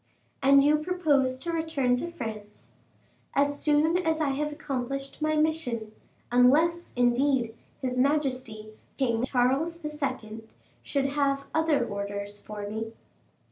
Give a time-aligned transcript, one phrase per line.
[0.41, 2.71] "And you propose to return to France?"
[3.35, 5.91] "As soon as I have accomplished my mission;
[6.31, 10.45] unless, indeed, his majesty, King Charles II.,
[10.81, 12.93] should have other orders for me."